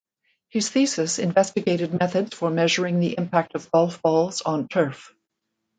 His 0.49 0.71
thesis 0.71 1.19
investigated 1.19 1.93
methods 1.93 2.33
for 2.35 2.49
measuring 2.49 2.99
the 2.99 3.13
impact 3.19 3.53
of 3.53 3.69
golf 3.71 4.01
balls 4.01 4.41
on 4.41 4.67
turf. 4.67 5.13